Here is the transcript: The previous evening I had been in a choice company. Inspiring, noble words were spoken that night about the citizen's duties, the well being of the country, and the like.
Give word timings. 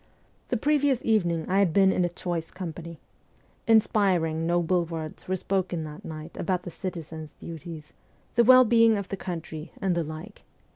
The 0.49 0.57
previous 0.57 1.05
evening 1.05 1.47
I 1.47 1.59
had 1.59 1.73
been 1.73 1.91
in 1.91 2.03
a 2.03 2.09
choice 2.09 2.49
company. 2.49 2.99
Inspiring, 3.67 4.47
noble 4.47 4.83
words 4.83 5.27
were 5.27 5.35
spoken 5.35 5.83
that 5.83 6.03
night 6.03 6.35
about 6.37 6.63
the 6.63 6.71
citizen's 6.71 7.33
duties, 7.33 7.93
the 8.33 8.43
well 8.43 8.65
being 8.65 8.97
of 8.97 9.09
the 9.09 9.15
country, 9.17 9.71
and 9.79 9.93
the 9.93 10.03
like. 10.03 10.41